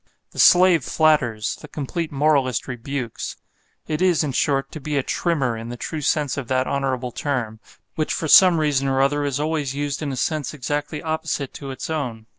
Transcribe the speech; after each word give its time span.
The 0.31 0.39
slave 0.39 0.83
flatters; 0.83 1.57
the 1.57 1.67
complete 1.67 2.11
moralist 2.11 2.67
rebukes. 2.67 3.35
It 3.87 4.01
is, 4.01 4.23
in 4.23 4.31
short, 4.31 4.71
to 4.71 4.79
be 4.79 4.97
a 4.97 5.03
Trimmer 5.03 5.55
in 5.55 5.69
the 5.69 5.77
true 5.77 6.01
sense 6.01 6.37
of 6.37 6.47
that 6.47 6.65
honorable 6.65 7.11
term; 7.11 7.59
which 7.93 8.11
for 8.11 8.27
some 8.27 8.57
reason 8.57 8.87
or 8.87 8.99
other 8.99 9.23
is 9.25 9.39
always 9.39 9.75
used 9.75 10.01
in 10.01 10.11
a 10.11 10.15
sense 10.17 10.55
exactly 10.55 11.03
opposite 11.03 11.53
to 11.53 11.69
its 11.69 11.87
own. 11.87 12.25